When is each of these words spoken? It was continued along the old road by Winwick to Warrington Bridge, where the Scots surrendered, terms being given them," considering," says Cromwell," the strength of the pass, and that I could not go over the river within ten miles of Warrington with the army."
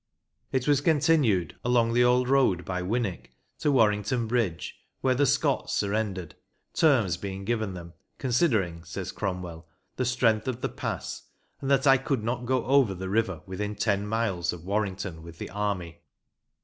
It 0.51 0.67
was 0.67 0.81
continued 0.81 1.57
along 1.63 1.93
the 1.93 2.03
old 2.03 2.27
road 2.27 2.65
by 2.65 2.81
Winwick 2.81 3.33
to 3.59 3.71
Warrington 3.71 4.25
Bridge, 4.25 4.79
where 5.01 5.13
the 5.13 5.27
Scots 5.27 5.73
surrendered, 5.73 6.33
terms 6.73 7.17
being 7.17 7.45
given 7.45 7.75
them," 7.75 7.93
considering," 8.17 8.83
says 8.83 9.11
Cromwell," 9.11 9.67
the 9.97 10.05
strength 10.05 10.47
of 10.47 10.61
the 10.61 10.69
pass, 10.69 11.25
and 11.59 11.69
that 11.69 11.85
I 11.85 11.99
could 11.99 12.23
not 12.23 12.47
go 12.47 12.65
over 12.65 12.95
the 12.95 13.09
river 13.09 13.43
within 13.45 13.75
ten 13.75 14.07
miles 14.07 14.51
of 14.51 14.65
Warrington 14.65 15.21
with 15.21 15.37
the 15.37 15.51
army." 15.51 16.01